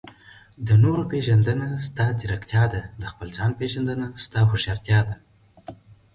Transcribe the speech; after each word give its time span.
د 0.67 0.69
نورو 0.83 1.03
پېژندنه؛ 1.11 1.67
ستا 1.85 2.05
ځیرکتیا 2.19 2.63
ده. 2.73 2.81
د 3.01 3.03
خپل 3.11 3.27
ځان 3.37 3.51
پېژندنه؛ 3.59 4.05
ستا 4.23 4.39
هوښيارتيا 4.49 4.99
ده. 5.07 5.15